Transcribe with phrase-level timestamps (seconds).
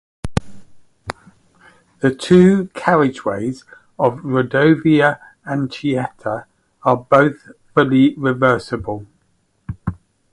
[1.99, 3.65] The two carriageways
[3.99, 6.45] of Rodovia Anchieta
[6.81, 9.05] are both fully reversible.